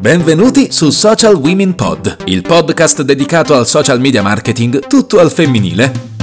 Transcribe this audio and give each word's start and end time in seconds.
Benvenuti 0.00 0.72
su 0.72 0.90
Social 0.90 1.34
Women 1.34 1.74
Pod, 1.74 2.16
il 2.24 2.42
podcast 2.42 3.02
dedicato 3.02 3.54
al 3.54 3.66
social 3.66 4.00
media 4.00 4.22
marketing 4.22 4.86
tutto 4.86 5.20
al 5.20 5.30
femminile. 5.30 6.15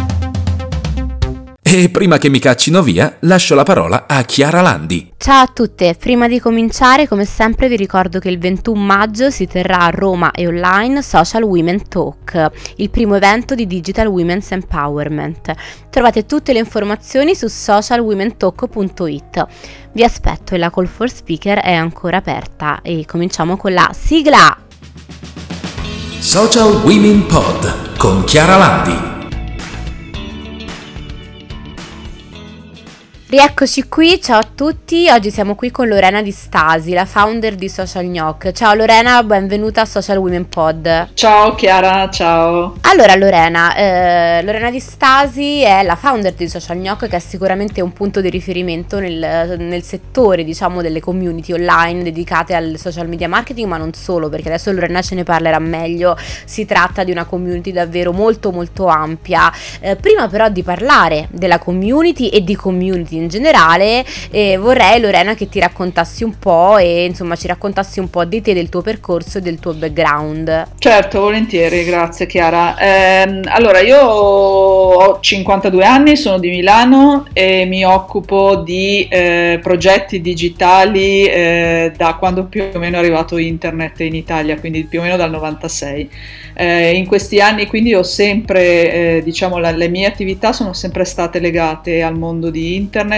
E 1.65 1.89
prima 1.89 2.17
che 2.17 2.29
mi 2.29 2.39
caccino 2.39 2.83
via, 2.83 3.15
lascio 3.21 3.55
la 3.55 3.63
parola 3.63 4.03
a 4.05 4.23
Chiara 4.23 4.59
Landi. 4.59 5.13
Ciao 5.17 5.43
a 5.43 5.51
tutte, 5.51 5.95
prima 5.97 6.27
di 6.27 6.37
cominciare 6.37 7.07
come 7.07 7.23
sempre 7.23 7.69
vi 7.69 7.77
ricordo 7.77 8.19
che 8.19 8.29
il 8.29 8.37
21 8.37 8.77
maggio 8.77 9.29
si 9.29 9.47
terrà 9.47 9.79
a 9.79 9.89
Roma 9.89 10.31
e 10.31 10.45
online 10.45 11.01
Social 11.01 11.43
Women 11.43 11.87
Talk, 11.87 12.51
il 12.75 12.89
primo 12.89 13.15
evento 13.15 13.55
di 13.55 13.65
Digital 13.65 14.07
Women's 14.07 14.51
Empowerment. 14.51 15.53
Trovate 15.89 16.25
tutte 16.25 16.51
le 16.51 16.59
informazioni 16.59 17.33
su 17.33 17.47
socialwomentalk.it. 17.47 19.45
Vi 19.93 20.03
aspetto 20.03 20.55
e 20.55 20.57
la 20.57 20.69
call 20.69 20.87
for 20.87 21.09
speaker 21.09 21.59
è 21.59 21.73
ancora 21.73 22.17
aperta 22.17 22.81
e 22.81 23.05
cominciamo 23.07 23.55
con 23.55 23.71
la 23.71 23.89
sigla! 23.97 24.57
Social 26.19 26.81
Women 26.83 27.25
Pod 27.25 27.95
con 27.97 28.25
Chiara 28.25 28.57
Landi. 28.57 29.12
Rieccoci 33.33 33.87
qui, 33.89 34.21
ciao 34.21 34.37
a 34.37 34.47
tutti, 34.53 35.09
oggi 35.09 35.31
siamo 35.31 35.55
qui 35.55 35.71
con 35.71 35.87
Lorena 35.87 36.21
Di 36.21 36.29
Stasi, 36.29 36.93
la 36.93 37.05
founder 37.05 37.55
di 37.55 37.67
Social 37.67 38.05
Gnoc. 38.05 38.51
Ciao 38.51 38.75
Lorena, 38.75 39.23
benvenuta 39.23 39.81
a 39.81 39.85
Social 39.85 40.17
Women 40.19 40.47
Pod. 40.47 41.09
Ciao 41.15 41.55
Chiara, 41.55 42.11
ciao. 42.11 42.75
Allora 42.81 43.15
Lorena, 43.15 43.75
eh, 43.75 44.43
Lorena 44.43 44.69
Di 44.69 44.79
Stasi 44.79 45.61
è 45.61 45.81
la 45.81 45.95
founder 45.95 46.33
di 46.33 46.47
Social 46.47 46.77
Gnoc 46.77 47.07
che 47.07 47.15
è 47.15 47.19
sicuramente 47.19 47.81
un 47.81 47.91
punto 47.91 48.21
di 48.21 48.29
riferimento 48.29 48.99
nel, 48.99 49.55
nel, 49.57 49.81
settore 49.81 50.43
diciamo 50.43 50.83
delle 50.83 50.99
community 50.99 51.53
online 51.53 52.03
dedicate 52.03 52.53
al 52.53 52.75
social 52.77 53.07
media 53.07 53.27
marketing, 53.27 53.67
ma 53.67 53.77
non 53.77 53.93
solo, 53.93 54.29
perché 54.29 54.49
adesso 54.49 54.71
Lorena 54.71 55.01
ce 55.01 55.15
ne 55.15 55.23
parlerà 55.23 55.57
meglio, 55.57 56.15
si 56.45 56.65
tratta 56.67 57.03
di 57.03 57.09
una 57.09 57.25
community 57.25 57.71
davvero 57.71 58.11
molto 58.11 58.51
molto 58.51 58.85
ampia. 58.85 59.51
Eh, 59.79 59.95
prima 59.95 60.27
però 60.27 60.49
di 60.49 60.61
parlare 60.61 61.29
della 61.31 61.57
community 61.57 62.27
e 62.27 62.43
di 62.43 62.55
community 62.55 63.21
in 63.23 63.29
generale 63.29 64.05
e 64.29 64.57
vorrei 64.57 64.99
Lorena 64.99 65.33
che 65.33 65.49
ti 65.49 65.59
raccontassi 65.59 66.23
un 66.23 66.37
po' 66.37 66.77
e 66.77 67.05
insomma 67.05 67.35
ci 67.35 67.47
raccontassi 67.47 67.99
un 67.99 68.09
po' 68.09 68.25
di 68.25 68.41
te, 68.41 68.53
del 68.53 68.69
tuo 68.69 68.81
percorso 68.81 69.39
e 69.39 69.41
del 69.41 69.59
tuo 69.59 69.73
background. 69.73 70.67
Certo, 70.77 71.21
volentieri, 71.21 71.83
grazie 71.83 72.25
Chiara. 72.27 72.77
Eh, 72.77 73.41
allora 73.45 73.79
io 73.79 73.99
ho 73.99 75.19
52 75.19 75.85
anni, 75.85 76.15
sono 76.15 76.37
di 76.39 76.49
Milano 76.49 77.25
e 77.33 77.65
mi 77.65 77.83
occupo 77.85 78.57
di 78.57 79.07
eh, 79.09 79.59
progetti 79.61 80.21
digitali 80.21 81.25
eh, 81.25 81.91
da 81.95 82.15
quando 82.15 82.45
più 82.45 82.65
o 82.73 82.79
meno 82.79 82.97
è 82.97 82.99
arrivato 82.99 83.37
internet 83.37 84.01
in 84.01 84.15
Italia, 84.15 84.59
quindi 84.59 84.83
più 84.83 84.99
o 84.99 85.03
meno 85.03 85.15
dal 85.15 85.31
96. 85.31 86.09
Eh, 86.55 86.91
in 86.91 87.07
questi 87.07 87.39
anni 87.39 87.65
quindi 87.65 87.95
ho 87.95 88.03
sempre, 88.03 89.17
eh, 89.17 89.21
diciamo, 89.23 89.57
la, 89.57 89.71
le 89.71 89.87
mie 89.87 90.05
attività 90.05 90.53
sono 90.53 90.73
sempre 90.73 91.03
state 91.03 91.39
legate 91.39 92.03
al 92.03 92.17
mondo 92.17 92.51
di 92.51 92.75
internet 92.75 93.12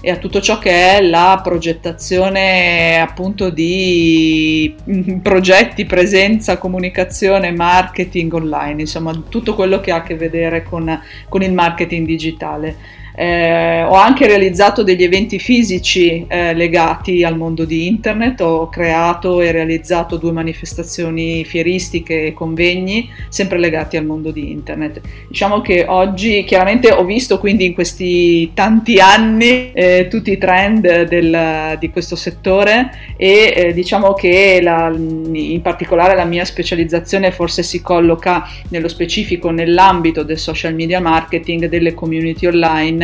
e 0.00 0.10
a 0.10 0.16
tutto 0.16 0.40
ciò 0.40 0.58
che 0.58 0.96
è 0.96 1.02
la 1.02 1.40
progettazione 1.42 3.00
appunto 3.00 3.50
di 3.50 4.74
progetti, 5.22 5.84
presenza, 5.84 6.58
comunicazione, 6.58 7.52
marketing 7.52 8.32
online, 8.32 8.82
insomma 8.82 9.12
tutto 9.28 9.54
quello 9.54 9.80
che 9.80 9.90
ha 9.90 9.96
a 9.96 10.02
che 10.02 10.16
vedere 10.16 10.62
con, 10.62 11.00
con 11.28 11.42
il 11.42 11.52
marketing 11.52 12.06
digitale. 12.06 13.00
Eh, 13.14 13.82
ho 13.82 13.94
anche 13.94 14.26
realizzato 14.26 14.82
degli 14.82 15.02
eventi 15.02 15.38
fisici 15.38 16.24
eh, 16.26 16.54
legati 16.54 17.24
al 17.24 17.36
mondo 17.36 17.64
di 17.64 17.86
internet, 17.86 18.40
ho 18.40 18.68
creato 18.68 19.40
e 19.40 19.52
realizzato 19.52 20.16
due 20.16 20.32
manifestazioni 20.32 21.44
fieristiche 21.44 22.26
e 22.26 22.32
convegni 22.32 23.10
sempre 23.28 23.58
legati 23.58 23.96
al 23.96 24.06
mondo 24.06 24.30
di 24.30 24.50
internet. 24.50 25.00
Diciamo 25.28 25.60
che 25.60 25.84
oggi 25.86 26.44
chiaramente 26.44 26.90
ho 26.90 27.04
visto 27.04 27.38
quindi 27.38 27.66
in 27.66 27.74
questi 27.74 28.52
tanti 28.54 28.98
anni 28.98 29.72
eh, 29.72 30.08
tutti 30.08 30.32
i 30.32 30.38
trend 30.38 31.04
del, 31.04 31.76
di 31.78 31.90
questo 31.90 32.16
settore 32.16 32.90
e 33.16 33.52
eh, 33.54 33.72
diciamo 33.74 34.14
che 34.14 34.60
la, 34.62 34.90
in 34.90 35.60
particolare 35.60 36.16
la 36.16 36.24
mia 36.24 36.44
specializzazione 36.44 37.30
forse 37.30 37.62
si 37.62 37.82
colloca 37.82 38.48
nello 38.68 38.88
specifico 38.88 39.50
nell'ambito 39.50 40.22
del 40.22 40.38
social 40.38 40.74
media 40.74 41.00
marketing, 41.00 41.66
delle 41.66 41.92
community 41.94 42.46
online 42.46 43.01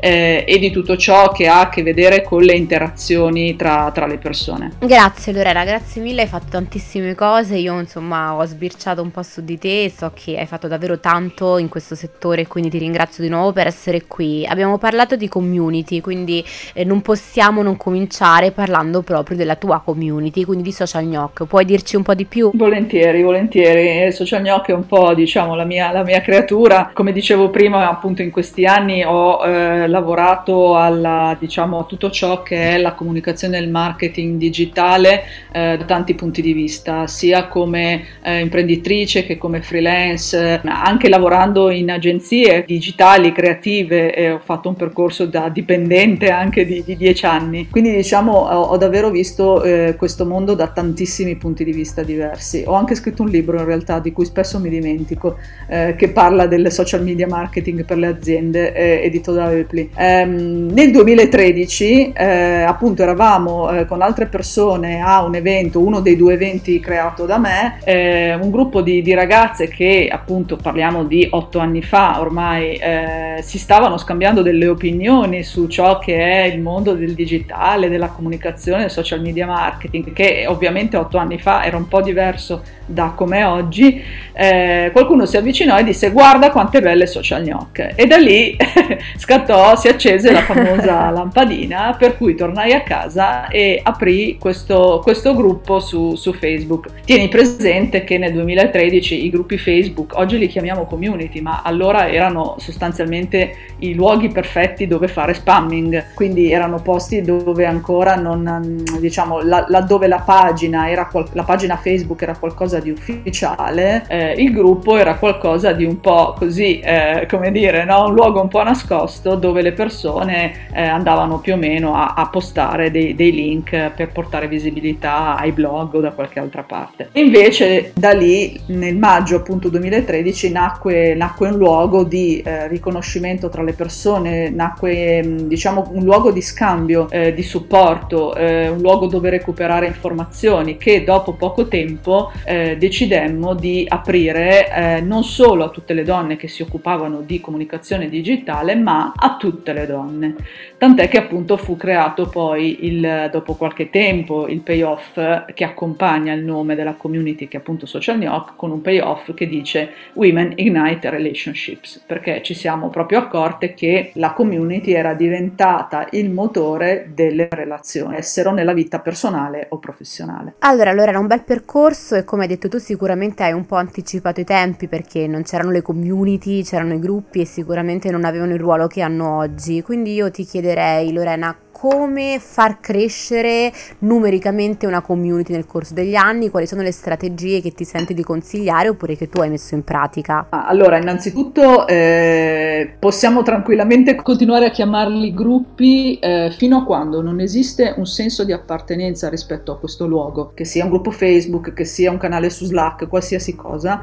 eh, 0.00 0.44
e 0.46 0.58
di 0.58 0.70
tutto 0.70 0.96
ciò 0.96 1.30
che 1.30 1.46
ha 1.46 1.60
a 1.60 1.68
che 1.68 1.82
vedere 1.82 2.22
con 2.22 2.42
le 2.42 2.54
interazioni 2.54 3.56
tra, 3.56 3.90
tra, 3.92 4.06
le 4.06 4.18
persone. 4.18 4.72
Grazie 4.78 5.32
Lorena, 5.32 5.64
grazie 5.64 6.02
mille, 6.02 6.22
hai 6.22 6.28
fatto 6.28 6.46
tantissime 6.50 7.14
cose, 7.14 7.56
io 7.56 7.78
insomma 7.78 8.34
ho 8.34 8.44
sbirciato 8.44 9.02
un 9.02 9.10
po' 9.10 9.22
su 9.22 9.42
di 9.42 9.58
te, 9.58 9.92
so 9.94 10.10
che 10.14 10.38
hai 10.38 10.46
fatto 10.46 10.68
davvero 10.68 10.98
tanto 10.98 11.58
in 11.58 11.68
questo 11.68 11.94
settore, 11.94 12.46
quindi 12.46 12.70
ti 12.70 12.78
ringrazio 12.78 13.22
di 13.22 13.28
nuovo 13.28 13.52
per 13.52 13.66
essere 13.66 14.06
qui. 14.06 14.46
Abbiamo 14.46 14.78
parlato 14.78 15.16
di 15.16 15.28
community, 15.28 16.00
quindi 16.00 16.44
eh, 16.72 16.84
non 16.84 17.02
possiamo 17.02 17.62
non 17.62 17.76
cominciare 17.76 18.50
parlando 18.52 19.02
proprio 19.02 19.36
della 19.36 19.56
tua 19.56 19.80
community, 19.84 20.44
quindi 20.44 20.64
di 20.64 20.72
Social 20.72 21.04
Gnoc. 21.04 21.44
Puoi 21.44 21.64
dirci 21.64 21.96
un 21.96 22.02
po' 22.02 22.14
di 22.14 22.24
più? 22.24 22.50
Volentieri, 22.54 23.22
volentieri. 23.22 24.12
Social 24.12 24.42
Gnoc 24.42 24.68
è 24.68 24.72
un 24.72 24.86
po' 24.86 25.14
diciamo 25.14 25.54
la 25.54 25.64
mia, 25.64 25.92
la 25.92 26.02
mia 26.02 26.20
creatura. 26.20 26.90
Come 26.92 27.12
dicevo 27.12 27.50
prima, 27.50 27.88
appunto 27.88 28.22
in 28.22 28.30
questi 28.30 28.64
anni 28.64 29.04
ho 29.04 29.39
eh, 29.44 29.86
lavorato 29.86 30.76
alla, 30.76 31.36
diciamo, 31.38 31.80
a 31.80 31.84
tutto 31.84 32.10
ciò 32.10 32.42
che 32.42 32.74
è 32.74 32.78
la 32.78 32.92
comunicazione 32.92 33.58
e 33.58 33.60
il 33.60 33.70
marketing 33.70 34.38
digitale 34.38 35.22
eh, 35.52 35.76
da 35.78 35.84
tanti 35.84 36.14
punti 36.14 36.42
di 36.42 36.52
vista, 36.52 37.06
sia 37.06 37.46
come 37.46 38.04
eh, 38.22 38.40
imprenditrice 38.40 39.24
che 39.24 39.38
come 39.38 39.62
freelance, 39.62 40.60
anche 40.64 41.08
lavorando 41.08 41.70
in 41.70 41.90
agenzie 41.90 42.64
digitali, 42.66 43.32
creative, 43.32 44.32
ho 44.32 44.38
fatto 44.38 44.68
un 44.68 44.76
percorso 44.76 45.26
da 45.26 45.48
dipendente 45.48 46.30
anche 46.30 46.64
di, 46.64 46.82
di 46.84 46.96
dieci 46.96 47.26
anni. 47.26 47.68
Quindi 47.68 47.94
diciamo 47.94 48.32
ho, 48.32 48.60
ho 48.62 48.76
davvero 48.76 49.10
visto 49.10 49.62
eh, 49.62 49.94
questo 49.96 50.26
mondo 50.26 50.54
da 50.54 50.68
tantissimi 50.68 51.36
punti 51.36 51.64
di 51.64 51.72
vista 51.72 52.02
diversi. 52.02 52.64
Ho 52.66 52.74
anche 52.74 52.94
scritto 52.94 53.22
un 53.22 53.28
libro 53.28 53.58
in 53.58 53.64
realtà 53.64 53.98
di 53.98 54.12
cui 54.12 54.24
spesso 54.24 54.58
mi 54.58 54.68
dimentico, 54.68 55.38
eh, 55.68 55.94
che 55.96 56.10
parla 56.10 56.46
del 56.46 56.70
social 56.70 57.02
media 57.02 57.26
marketing 57.26 57.84
per 57.84 57.98
le 57.98 58.06
aziende, 58.06 58.72
eh, 58.72 59.04
edito 59.04 59.29
scritto 59.30 59.32
da 59.32 59.48
Ripley. 59.48 59.90
Ehm, 59.96 60.70
nel 60.72 60.90
2013 60.90 62.12
eh, 62.12 62.62
appunto 62.62 63.02
eravamo 63.02 63.70
eh, 63.70 63.86
con 63.86 64.02
altre 64.02 64.26
persone 64.26 65.00
a 65.00 65.22
un 65.22 65.34
evento, 65.34 65.80
uno 65.80 66.00
dei 66.00 66.16
due 66.16 66.34
eventi 66.34 66.80
creato 66.80 67.26
da 67.26 67.38
me, 67.38 67.78
eh, 67.84 68.34
un 68.34 68.50
gruppo 68.50 68.82
di, 68.82 69.02
di, 69.02 69.14
ragazze 69.14 69.68
che 69.68 70.08
appunto 70.10 70.56
parliamo 70.56 71.04
di 71.04 71.26
otto 71.30 71.58
anni 71.58 71.82
fa 71.82 72.20
ormai 72.20 72.74
eh, 72.74 73.38
si 73.42 73.58
stavano 73.58 73.96
scambiando 73.96 74.42
delle 74.42 74.66
opinioni 74.66 75.42
su 75.42 75.66
ciò 75.68 75.98
che 75.98 76.16
è 76.16 76.44
il 76.44 76.60
mondo 76.60 76.94
del 76.94 77.14
digitale, 77.14 77.88
della 77.88 78.08
comunicazione, 78.08 78.82
del 78.82 78.90
social 78.90 79.20
media 79.20 79.46
marketing, 79.46 80.12
che 80.12 80.44
ovviamente 80.46 80.96
otto 80.96 81.18
anni 81.18 81.38
fa 81.38 81.64
era 81.64 81.76
un 81.76 81.88
po' 81.88 82.00
diverso 82.00 82.62
da 82.86 83.12
come 83.14 83.44
oggi, 83.44 84.02
eh, 84.32 84.90
qualcuno 84.92 85.26
si 85.26 85.36
avvicinò 85.36 85.78
e 85.78 85.84
disse 85.84 86.10
guarda 86.10 86.50
quante 86.50 86.80
belle 86.80 87.06
social 87.06 87.42
gnocche 87.42 87.92
e 87.94 88.06
da 88.06 88.16
lì 88.16 88.56
scattò, 89.20 89.76
si 89.76 89.86
accese 89.86 90.32
la 90.32 90.40
famosa 90.40 91.10
lampadina 91.12 91.94
per 91.98 92.16
cui 92.16 92.34
tornai 92.34 92.72
a 92.72 92.82
casa 92.82 93.48
e 93.48 93.78
aprì 93.82 94.38
questo, 94.40 95.00
questo 95.02 95.34
gruppo 95.34 95.78
su, 95.78 96.14
su, 96.14 96.32
Facebook. 96.32 97.02
Tieni 97.04 97.28
presente 97.28 98.02
che 98.02 98.16
nel 98.16 98.32
2013 98.32 99.26
i 99.26 99.28
gruppi 99.28 99.58
Facebook, 99.58 100.16
oggi 100.16 100.38
li 100.38 100.46
chiamiamo 100.46 100.86
community, 100.86 101.42
ma 101.42 101.60
allora 101.62 102.08
erano 102.08 102.56
sostanzialmente 102.58 103.56
i 103.80 103.94
luoghi 103.94 104.28
perfetti 104.28 104.86
dove 104.86 105.06
fare 105.06 105.34
spamming, 105.34 106.14
quindi 106.14 106.50
erano 106.50 106.80
posti 106.80 107.20
dove 107.20 107.66
ancora 107.66 108.16
non, 108.16 108.82
diciamo, 108.98 109.42
la, 109.42 109.66
laddove 109.68 110.06
la 110.06 110.20
pagina, 110.20 110.88
era, 110.88 111.10
la 111.32 111.44
pagina 111.44 111.76
Facebook 111.76 112.22
era 112.22 112.38
qualcosa 112.38 112.80
di 112.80 112.90
ufficiale, 112.90 114.06
eh, 114.08 114.32
il 114.38 114.50
gruppo 114.50 114.96
era 114.96 115.16
qualcosa 115.16 115.72
di 115.72 115.84
un 115.84 116.00
po' 116.00 116.34
così, 116.38 116.80
eh, 116.80 117.26
come 117.28 117.52
dire, 117.52 117.84
no? 117.84 118.06
un 118.06 118.14
luogo 118.14 118.40
un 118.40 118.48
po' 118.48 118.62
nascosto 118.62 119.08
dove 119.36 119.62
le 119.62 119.72
persone 119.72 120.68
eh, 120.72 120.82
andavano 120.82 121.38
più 121.40 121.54
o 121.54 121.56
meno 121.56 121.94
a, 121.94 122.14
a 122.16 122.28
postare 122.28 122.90
dei, 122.90 123.14
dei, 123.14 123.32
link 123.32 123.92
per 123.94 124.10
portare 124.12 124.48
visibilità 124.48 125.36
ai 125.36 125.52
blog 125.52 125.94
o 125.94 126.00
da 126.00 126.12
qualche 126.12 126.40
altra 126.40 126.62
parte. 126.62 127.10
Invece 127.12 127.92
da 127.94 128.12
lì, 128.12 128.58
nel 128.66 128.96
maggio 128.96 129.36
appunto 129.36 129.68
2013, 129.68 130.50
nacque, 130.50 131.14
nacque 131.14 131.48
un 131.48 131.56
luogo 131.56 132.04
di 132.04 132.40
eh, 132.40 132.68
riconoscimento 132.68 133.48
tra 133.48 133.62
le 133.62 133.72
persone, 133.72 134.50
nacque 134.50 135.22
mm, 135.24 135.38
diciamo 135.40 135.90
un 135.92 136.04
luogo 136.04 136.30
di 136.30 136.42
scambio, 136.42 137.08
eh, 137.10 137.32
di 137.32 137.42
supporto, 137.42 138.34
eh, 138.34 138.68
un 138.68 138.80
luogo 138.80 139.06
dove 139.06 139.30
recuperare 139.30 139.86
informazioni 139.86 140.76
che 140.76 141.04
dopo 141.04 141.34
poco 141.34 141.68
tempo 141.68 142.32
eh, 142.44 142.76
decidemmo 142.76 143.54
di 143.54 143.84
aprire 143.88 144.72
eh, 144.72 145.00
non 145.00 145.24
solo 145.24 145.64
a 145.64 145.70
tutte 145.70 145.94
le 145.94 146.04
donne 146.04 146.36
che 146.36 146.48
si 146.48 146.62
occupavano 146.62 147.20
di 147.20 147.40
comunicazione 147.40 148.08
digitale, 148.08 148.74
ma 148.74 148.99
a 149.14 149.36
tutte 149.36 149.72
le 149.72 149.86
donne. 149.86 150.34
Tant'è 150.76 151.08
che 151.08 151.18
appunto 151.18 151.56
fu 151.56 151.76
creato 151.76 152.28
poi 152.28 152.86
il, 152.86 153.28
dopo 153.30 153.54
qualche 153.54 153.90
tempo 153.90 154.46
il 154.48 154.60
payoff 154.60 155.18
che 155.54 155.64
accompagna 155.64 156.32
il 156.32 156.44
nome 156.44 156.74
della 156.74 156.94
community 156.94 157.48
che 157.48 157.56
è 157.58 157.60
appunto 157.60 157.86
Social 157.86 158.18
Knock 158.18 158.52
con 158.56 158.70
un 158.70 158.80
payoff 158.80 159.34
che 159.34 159.46
dice 159.46 159.90
Women 160.14 160.54
Ignite 160.56 161.10
Relationships 161.10 162.02
perché 162.06 162.42
ci 162.42 162.54
siamo 162.54 162.88
proprio 162.88 163.18
accorte 163.18 163.74
che 163.74 164.12
la 164.14 164.32
community 164.32 164.92
era 164.92 165.14
diventata 165.14 166.06
il 166.12 166.30
motore 166.30 167.10
delle 167.14 167.48
relazioni, 167.50 168.16
essero 168.16 168.52
nella 168.52 168.72
vita 168.72 169.00
personale 169.00 169.66
o 169.70 169.78
professionale. 169.78 170.54
Allora, 170.60 170.90
allora 170.90 171.10
era 171.10 171.18
un 171.18 171.26
bel 171.26 171.42
percorso 171.42 172.16
e 172.16 172.24
come 172.24 172.42
hai 172.42 172.48
detto 172.48 172.68
tu 172.68 172.78
sicuramente 172.78 173.42
hai 173.42 173.52
un 173.52 173.66
po' 173.66 173.76
anticipato 173.76 174.40
i 174.40 174.44
tempi 174.44 174.88
perché 174.88 175.26
non 175.26 175.42
c'erano 175.42 175.70
le 175.70 175.82
community, 175.82 176.62
c'erano 176.62 176.94
i 176.94 176.98
gruppi 176.98 177.40
e 177.40 177.44
sicuramente 177.44 178.10
non 178.10 178.24
avevano 178.24 178.54
il 178.54 178.60
ruolo 178.60 178.86
che 178.90 179.00
hanno 179.00 179.36
oggi. 179.36 179.80
Quindi 179.82 180.12
io 180.12 180.30
ti 180.30 180.44
chiederei, 180.44 181.12
Lorena, 181.12 181.56
come 181.80 182.38
far 182.38 182.78
crescere 182.78 183.72
numericamente 184.00 184.86
una 184.86 185.00
community 185.00 185.54
nel 185.54 185.64
corso 185.64 185.94
degli 185.94 186.14
anni, 186.14 186.50
quali 186.50 186.66
sono 186.66 186.82
le 186.82 186.92
strategie 186.92 187.62
che 187.62 187.72
ti 187.72 187.84
senti 187.84 188.12
di 188.12 188.22
consigliare 188.22 188.90
oppure 188.90 189.16
che 189.16 189.30
tu 189.30 189.40
hai 189.40 189.48
messo 189.48 189.74
in 189.74 189.82
pratica? 189.82 190.48
Ah, 190.50 190.66
allora, 190.66 190.98
innanzitutto 190.98 191.86
eh, 191.86 192.96
possiamo 192.98 193.42
tranquillamente 193.42 194.14
continuare 194.16 194.66
a 194.66 194.70
chiamarli 194.70 195.32
gruppi 195.32 196.18
eh, 196.18 196.52
fino 196.54 196.76
a 196.76 196.84
quando 196.84 197.22
non 197.22 197.40
esiste 197.40 197.94
un 197.96 198.04
senso 198.04 198.44
di 198.44 198.52
appartenenza 198.52 199.30
rispetto 199.30 199.72
a 199.72 199.78
questo 199.78 200.06
luogo, 200.06 200.52
che 200.52 200.66
sia 200.66 200.84
un 200.84 200.90
gruppo 200.90 201.10
Facebook, 201.10 201.72
che 201.72 201.86
sia 201.86 202.10
un 202.10 202.18
canale 202.18 202.50
su 202.50 202.66
Slack, 202.66 203.08
qualsiasi 203.08 203.56
cosa 203.56 204.02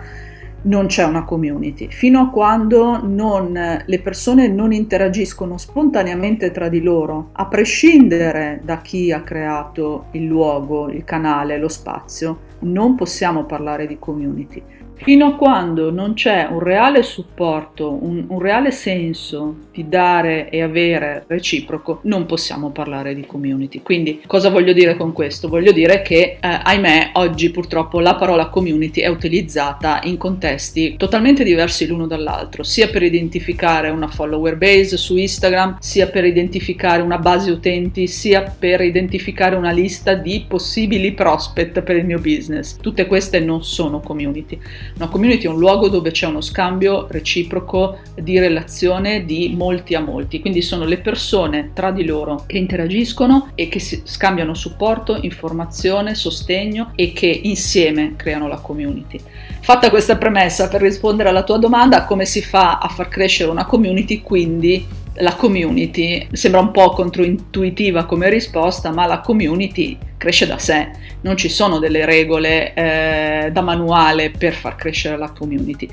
non 0.63 0.87
c'è 0.87 1.03
una 1.03 1.23
community. 1.23 1.87
Fino 1.89 2.19
a 2.19 2.29
quando 2.29 2.99
non, 3.05 3.83
le 3.85 3.99
persone 3.99 4.47
non 4.47 4.73
interagiscono 4.73 5.57
spontaneamente 5.57 6.51
tra 6.51 6.69
di 6.69 6.81
loro, 6.81 7.29
a 7.33 7.45
prescindere 7.47 8.61
da 8.63 8.81
chi 8.81 9.11
ha 9.11 9.21
creato 9.21 10.05
il 10.11 10.25
luogo, 10.25 10.89
il 10.89 11.03
canale, 11.03 11.57
lo 11.57 11.69
spazio, 11.69 12.39
non 12.59 12.95
possiamo 12.95 13.45
parlare 13.45 13.87
di 13.87 13.97
community. 13.99 14.61
Fino 14.99 15.27
a 15.27 15.35
quando 15.35 15.91
non 15.91 16.15
c'è 16.15 16.47
un 16.49 16.59
reale 16.59 17.03
supporto, 17.03 17.97
un, 18.01 18.25
un, 18.27 18.39
reale 18.39 18.71
senso 18.71 19.55
di 19.71 19.87
dare 19.87 20.49
e 20.49 20.61
avere 20.61 21.23
reciproco, 21.27 21.99
non 22.03 22.25
possiamo 22.25 22.71
parlare 22.71 23.13
di 23.13 23.25
community. 23.25 23.81
Quindi 23.83 24.21
cosa 24.25 24.49
voglio 24.49 24.73
dire 24.73 24.97
con 24.97 25.13
questo? 25.13 25.47
Voglio 25.47 25.71
dire 25.71 26.01
che, 26.01 26.37
eh, 26.41 26.59
ahimè, 26.63 27.11
oggi 27.13 27.51
purtroppo 27.51 27.99
la 27.99 28.15
parola 28.15 28.47
community 28.47 29.01
è 29.01 29.07
utilizzata 29.07 30.01
in 30.03 30.17
contesti 30.17 30.95
totalmente 30.97 31.43
diversi 31.43 31.85
l'uno 31.85 32.07
dall'altro, 32.07 32.63
sia 32.63 32.89
per 32.89 33.03
identificare 33.03 33.89
una 33.89 34.07
follower 34.07 34.57
base 34.57 34.97
su 34.97 35.15
Instagram, 35.15 35.77
sia 35.79 36.07
per 36.07 36.25
identificare 36.25 37.01
una 37.01 37.19
base 37.19 37.51
utenti, 37.51 38.07
sia 38.07 38.41
per 38.41 38.81
identificare 38.81 39.55
una 39.55 39.71
lista 39.71 40.15
di 40.15 40.43
possibili 40.47 41.13
prospect 41.13 41.81
per 41.81 41.95
il 41.97 42.05
mio 42.05 42.19
business. 42.19 42.77
Tutte 42.77 43.05
queste 43.05 43.39
non 43.39 43.63
sono 43.63 43.99
community. 43.99 44.59
Una 44.95 45.07
community 45.07 45.45
è 45.45 45.49
un 45.49 45.59
luogo 45.59 45.89
dove 45.89 46.11
c'è 46.11 46.27
uno 46.27 46.41
scambio 46.41 47.07
reciproco 47.09 47.99
di 48.15 48.39
relazione 48.39 49.25
di 49.25 49.53
molti 49.55 49.95
a 49.95 49.99
molti, 49.99 50.39
quindi 50.39 50.61
sono 50.61 50.85
le 50.85 50.97
persone 50.97 51.71
tra 51.73 51.91
di 51.91 52.05
loro 52.05 52.43
che 52.47 52.57
interagiscono 52.57 53.51
e 53.55 53.67
che 53.67 53.79
scambiano 53.79 54.53
supporto, 54.53 55.17
informazione, 55.21 56.15
sostegno 56.15 56.91
e 56.95 57.13
che 57.13 57.27
insieme 57.27 58.13
creano 58.15 58.47
la 58.47 58.57
community. 58.57 59.19
Fatta 59.61 59.89
questa 59.89 60.17
premessa 60.17 60.67
per 60.67 60.81
rispondere 60.81 61.29
alla 61.29 61.43
tua 61.43 61.57
domanda, 61.57 62.05
come 62.05 62.25
si 62.25 62.41
fa 62.41 62.79
a 62.79 62.87
far 62.87 63.09
crescere 63.09 63.51
una 63.51 63.65
community? 63.65 64.21
Quindi 64.21 64.85
la 65.19 65.35
community 65.35 66.27
sembra 66.31 66.59
un 66.59 66.71
po' 66.71 66.89
controintuitiva 66.89 68.05
come 68.05 68.29
risposta, 68.29 68.91
ma 68.91 69.05
la 69.05 69.19
community 69.19 69.97
cresce 70.17 70.47
da 70.47 70.57
sé, 70.57 70.89
non 71.21 71.37
ci 71.37 71.49
sono 71.49 71.79
delle 71.79 72.05
regole 72.05 72.73
eh, 72.73 73.49
da 73.51 73.61
manuale 73.61 74.31
per 74.31 74.53
far 74.53 74.75
crescere 74.75 75.17
la 75.17 75.31
community. 75.31 75.87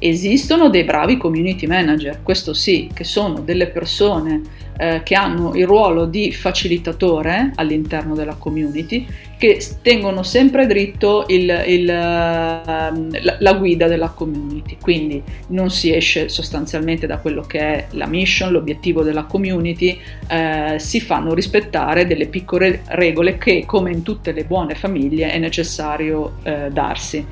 Esistono 0.00 0.68
dei 0.68 0.84
bravi 0.84 1.16
community 1.16 1.66
manager, 1.66 2.22
questo 2.22 2.54
sì, 2.54 2.88
che 2.92 3.04
sono 3.04 3.40
delle 3.40 3.66
persone 3.68 4.42
eh, 4.76 5.02
che 5.02 5.14
hanno 5.14 5.54
il 5.54 5.66
ruolo 5.66 6.06
di 6.06 6.32
facilitatore 6.32 7.52
all'interno 7.56 8.14
della 8.14 8.34
community, 8.34 9.06
che 9.38 9.64
tengono 9.80 10.22
sempre 10.24 10.66
dritto 10.66 11.24
il, 11.28 11.64
il, 11.66 11.88
ehm, 11.88 13.22
la, 13.22 13.36
la, 13.38 13.52
guida 13.54 13.86
della 13.86 14.08
community. 14.08 14.76
Quindi 14.80 15.22
non 15.48 15.70
si 15.70 15.94
esce 15.94 16.28
sostanzialmente 16.28 17.06
da 17.06 17.18
quello 17.18 17.42
che 17.42 17.58
è 17.60 17.86
la 17.92 18.06
mission, 18.06 18.50
l'obiettivo 18.50 19.02
della 19.02 19.24
community, 19.24 19.98
eh, 20.28 20.74
si 20.78 21.00
fanno 21.00 21.32
rispettare 21.34 22.06
delle 22.06 22.26
piccole 22.26 22.82
regole 22.88 23.38
che, 23.38 23.64
come 23.64 23.92
in 23.92 24.02
tutte 24.02 24.32
le 24.32 24.44
buone 24.44 24.74
famiglie, 24.74 25.30
è 25.30 25.38
necessario 25.38 26.38
eh, 26.42 26.68
darsi 26.70 27.24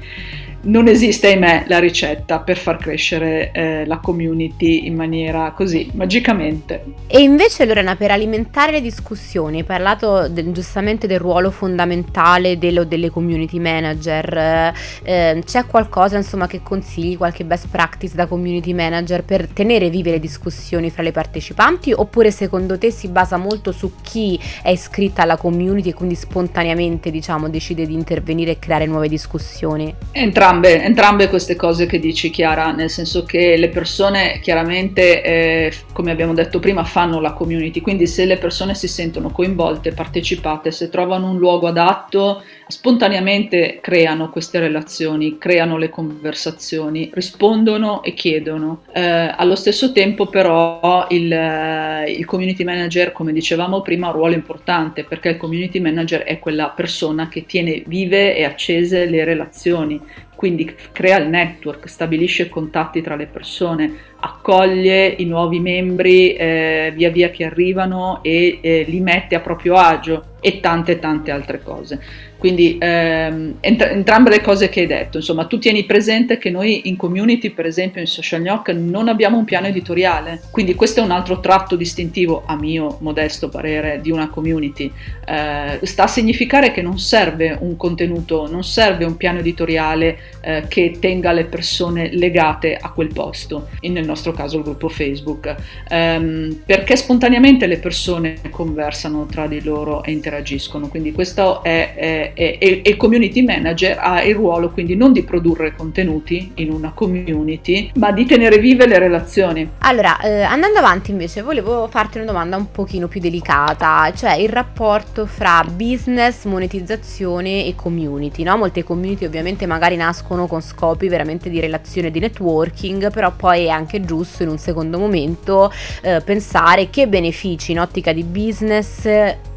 non 0.62 0.88
esiste, 0.88 1.28
ahimè, 1.28 1.64
la 1.68 1.78
ricetta 1.78 2.40
per 2.40 2.56
far 2.56 2.76
crescere 2.76 3.52
eh, 3.52 3.86
la 3.86 3.98
community 3.98 4.86
in 4.86 4.94
maniera 4.94 5.52
così, 5.52 5.90
magicamente. 5.94 6.84
E 7.06 7.20
invece, 7.20 7.64
Lorena, 7.64 7.94
per 7.96 8.10
alimentare 8.10 8.72
le 8.72 8.80
discussioni, 8.80 9.58
hai 9.58 9.64
parlato 9.64 10.28
de- 10.28 10.50
giustamente 10.52 11.06
del 11.06 11.18
ruolo 11.18 11.50
fondamentale 11.50 12.58
dello, 12.58 12.84
delle 12.84 13.10
community 13.10 13.58
manager. 13.58 14.72
Eh, 15.02 15.42
c'è 15.44 15.66
qualcosa, 15.66 16.16
insomma, 16.16 16.46
che 16.46 16.62
consigli, 16.62 17.16
qualche 17.16 17.44
best 17.44 17.68
practice 17.70 18.14
da 18.14 18.26
community 18.26 18.72
manager 18.72 19.22
per 19.22 19.46
tenere 19.46 19.88
vive 19.88 20.10
le 20.10 20.20
discussioni 20.20 20.90
fra 20.90 21.02
le 21.02 21.12
partecipanti? 21.12 21.92
Oppure 21.92 22.30
secondo 22.30 22.76
te 22.76 22.90
si 22.90 23.08
basa 23.08 23.36
molto 23.36 23.72
su 23.72 23.92
chi 24.02 24.38
è 24.62 24.70
iscritta 24.70 25.22
alla 25.22 25.36
community 25.36 25.90
e 25.90 25.94
quindi 25.94 26.16
spontaneamente, 26.16 27.10
diciamo, 27.10 27.48
decide 27.48 27.86
di 27.86 27.94
intervenire 27.94 28.52
e 28.52 28.58
creare 28.58 28.86
nuove 28.86 29.08
discussioni? 29.08 29.94
Entrambi 30.10 30.55
entrambe, 30.56 30.82
entrambe, 30.82 31.28
queste 31.28 31.56
cose 31.56 31.86
che 31.86 31.98
dici 31.98 32.30
Chiara, 32.30 32.72
nel 32.72 32.90
senso 32.90 33.24
che 33.24 33.56
le 33.56 33.68
persone 33.68 34.40
chiaramente, 34.40 35.22
eh, 35.22 35.72
come 35.92 36.10
abbiamo 36.10 36.34
detto 36.34 36.58
prima, 36.58 36.84
fanno 36.84 37.20
la 37.20 37.32
community, 37.32 37.80
quindi 37.80 38.06
se 38.06 38.24
le 38.24 38.38
persone 38.38 38.74
si 38.74 38.88
sentono 38.88 39.30
coinvolte, 39.30 39.92
partecipate, 39.92 40.70
se 40.70 40.88
trovano 40.88 41.30
un 41.30 41.38
luogo 41.38 41.66
adatto, 41.66 42.42
spontaneamente 42.68 43.78
creano 43.80 44.30
queste 44.30 44.58
relazioni, 44.58 45.38
creano 45.38 45.76
le 45.76 45.88
conversazioni, 45.88 47.10
rispondono 47.12 48.02
e 48.02 48.12
chiedono. 48.14 48.82
Eh, 48.92 49.00
allo 49.02 49.54
stesso 49.54 49.92
tempo 49.92 50.26
però 50.26 51.06
il, 51.10 51.32
eh, 51.32 52.10
il 52.10 52.24
community 52.24 52.64
manager, 52.64 53.12
come 53.12 53.32
dicevamo 53.32 53.82
prima, 53.82 54.06
ha 54.06 54.10
un 54.10 54.16
ruolo 54.16 54.34
importante 54.34 55.04
perché 55.04 55.30
il 55.30 55.36
community 55.36 55.78
manager 55.80 56.22
è 56.22 56.38
quella 56.38 56.70
persona 56.70 57.28
che 57.28 57.46
tiene 57.46 57.82
vive 57.86 58.36
e 58.36 58.44
accese 58.44 59.06
le 59.06 59.24
relazioni, 59.24 60.00
quindi 60.34 60.70
crea 60.92 61.18
il 61.18 61.28
network, 61.28 61.88
stabilisce 61.88 62.48
contatti 62.48 63.00
tra 63.00 63.16
le 63.16 63.26
persone, 63.26 64.14
accoglie 64.26 65.06
i 65.06 65.24
nuovi 65.24 65.60
membri 65.60 66.34
eh, 66.34 66.92
via 66.94 67.10
via 67.10 67.30
che 67.30 67.44
arrivano 67.44 68.20
e 68.22 68.58
eh, 68.60 68.84
li 68.88 69.00
mette 69.00 69.36
a 69.36 69.40
proprio 69.40 69.74
agio 69.74 70.34
e 70.40 70.60
tante 70.60 70.98
tante 70.98 71.30
altre 71.30 71.62
cose. 71.62 72.00
Quindi 72.38 72.76
ehm, 72.78 73.56
ent- 73.60 73.82
entrambe 73.82 74.30
le 74.30 74.40
cose 74.40 74.68
che 74.68 74.80
hai 74.80 74.86
detto, 74.86 75.16
insomma, 75.16 75.46
tu 75.46 75.58
tieni 75.58 75.84
presente 75.84 76.38
che 76.38 76.50
noi 76.50 76.88
in 76.88 76.96
community, 76.96 77.50
per 77.50 77.66
esempio 77.66 78.00
in 78.00 78.06
Social 78.06 78.40
Knock, 78.40 78.68
non 78.68 79.08
abbiamo 79.08 79.38
un 79.38 79.44
piano 79.44 79.66
editoriale, 79.66 80.42
quindi 80.50 80.74
questo 80.74 81.00
è 81.00 81.02
un 81.02 81.10
altro 81.10 81.40
tratto 81.40 81.76
distintivo, 81.76 82.42
a 82.46 82.56
mio 82.56 82.98
modesto 83.00 83.48
parere, 83.48 84.00
di 84.02 84.10
una 84.10 84.28
community. 84.28 84.92
Eh, 85.26 85.80
sta 85.82 86.04
a 86.04 86.06
significare 86.06 86.72
che 86.72 86.82
non 86.82 86.98
serve 86.98 87.56
un 87.58 87.76
contenuto, 87.76 88.48
non 88.48 88.62
serve 88.62 89.04
un 89.04 89.16
piano 89.16 89.38
editoriale 89.38 90.18
eh, 90.40 90.64
che 90.68 90.98
tenga 91.00 91.32
le 91.32 91.46
persone 91.46 92.10
legate 92.12 92.76
a 92.76 92.90
quel 92.92 93.12
posto, 93.12 93.68
nel 93.80 94.04
nostro 94.04 94.15
caso 94.32 94.58
il 94.58 94.62
gruppo 94.62 94.88
Facebook, 94.88 95.54
ehm, 95.88 96.62
perché 96.64 96.96
spontaneamente 96.96 97.66
le 97.66 97.78
persone 97.78 98.38
conversano 98.50 99.26
tra 99.26 99.46
di 99.46 99.62
loro 99.62 100.02
e 100.02 100.12
interagiscono, 100.12 100.88
quindi 100.88 101.12
questo 101.12 101.62
è, 101.62 102.32
e, 102.34 102.82
il 102.84 102.96
community 102.96 103.42
manager 103.42 103.98
ha 103.98 104.22
il 104.22 104.34
ruolo 104.34 104.70
quindi 104.70 104.96
non 104.96 105.12
di 105.12 105.22
produrre 105.22 105.74
contenuti 105.74 106.52
in 106.56 106.70
una 106.70 106.92
community, 106.92 107.90
ma 107.94 108.12
di 108.12 108.24
tenere 108.24 108.58
vive 108.58 108.86
le 108.86 108.98
relazioni. 108.98 109.68
Allora, 109.78 110.18
eh, 110.20 110.42
andando 110.42 110.78
avanti 110.78 111.10
invece, 111.10 111.42
volevo 111.42 111.88
farti 111.88 112.18
una 112.18 112.26
domanda 112.26 112.56
un 112.56 112.70
pochino 112.70 113.08
più 113.08 113.20
delicata, 113.20 114.12
cioè 114.14 114.34
il 114.34 114.48
rapporto 114.48 115.26
fra 115.26 115.64
business, 115.68 116.44
monetizzazione 116.44 117.66
e 117.66 117.74
community, 117.74 118.42
no? 118.42 118.56
Molte 118.56 118.84
community 118.84 119.24
ovviamente 119.24 119.66
magari 119.66 119.96
nascono 119.96 120.46
con 120.46 120.60
scopi 120.60 121.08
veramente 121.08 121.50
di 121.50 121.60
relazione 121.60 122.10
di 122.10 122.20
networking, 122.20 123.10
però 123.10 123.32
poi 123.34 123.64
è 123.64 123.68
anche 123.68 124.00
giusto 124.06 124.42
in 124.42 124.48
un 124.48 124.58
secondo 124.58 124.98
momento 124.98 125.70
eh, 126.00 126.22
pensare 126.24 126.88
che 126.88 127.06
benefici 127.06 127.72
in 127.72 127.80
ottica 127.80 128.14
di 128.14 128.24
business 128.24 129.04